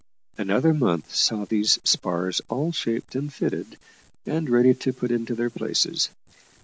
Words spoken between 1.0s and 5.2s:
saw these spars all shaped and fitted, and ready to be put